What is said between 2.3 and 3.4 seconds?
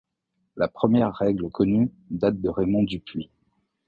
de Raymond du Puy.